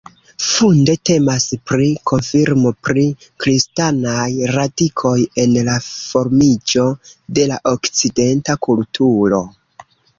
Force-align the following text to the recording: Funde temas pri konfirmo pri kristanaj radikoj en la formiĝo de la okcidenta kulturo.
Funde 0.43 0.93
temas 1.09 1.43
pri 1.71 1.89
konfirmo 2.11 2.71
pri 2.87 3.05
kristanaj 3.45 4.25
radikoj 4.57 5.15
en 5.47 5.57
la 5.71 5.79
formiĝo 5.93 6.91
de 7.39 7.49
la 7.55 7.65
okcidenta 7.77 8.61
kulturo. 8.69 9.47